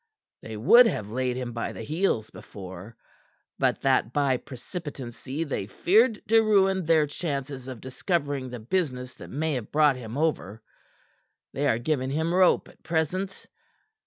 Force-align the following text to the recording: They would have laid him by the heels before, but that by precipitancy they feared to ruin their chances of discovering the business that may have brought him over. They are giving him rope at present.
They 0.41 0.57
would 0.57 0.87
have 0.87 1.11
laid 1.11 1.37
him 1.37 1.53
by 1.53 1.73
the 1.73 1.83
heels 1.83 2.31
before, 2.31 2.97
but 3.59 3.81
that 3.81 4.11
by 4.11 4.37
precipitancy 4.37 5.43
they 5.43 5.67
feared 5.67 6.27
to 6.27 6.41
ruin 6.41 6.85
their 6.87 7.05
chances 7.05 7.67
of 7.67 7.81
discovering 7.81 8.49
the 8.49 8.57
business 8.59 9.13
that 9.13 9.29
may 9.29 9.53
have 9.53 9.71
brought 9.71 9.97
him 9.97 10.17
over. 10.17 10.63
They 11.53 11.67
are 11.67 11.77
giving 11.77 12.09
him 12.09 12.33
rope 12.33 12.67
at 12.67 12.81
present. 12.81 13.45